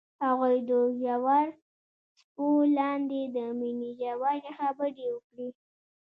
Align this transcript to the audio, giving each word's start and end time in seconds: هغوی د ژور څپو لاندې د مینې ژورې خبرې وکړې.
هغوی 0.25 0.57
د 0.69 0.71
ژور 0.99 1.45
څپو 2.17 2.47
لاندې 2.77 3.21
د 3.35 3.37
مینې 3.59 3.91
ژورې 3.99 4.39
خبرې 4.57 5.07
وکړې. 5.13 5.47